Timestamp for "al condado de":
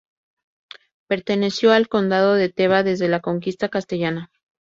1.73-2.49